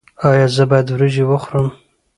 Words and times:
ایا 0.29 0.47
زه 0.55 0.63
باید 0.69 0.87
وریجې 0.91 1.23
وخورم؟ 1.27 1.67